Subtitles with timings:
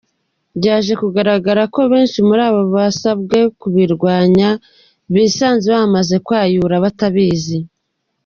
[0.57, 4.49] Byaje kugaragara ko abenshi muri abo basabwe kubirwanya
[5.13, 7.59] bisanze bamaze kwayura batabizi.